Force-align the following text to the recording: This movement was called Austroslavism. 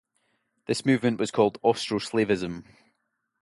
This 0.65 0.83
movement 0.83 1.19
was 1.19 1.29
called 1.29 1.61
Austroslavism. 1.61 2.63